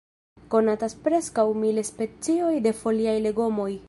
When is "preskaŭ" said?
1.03-1.45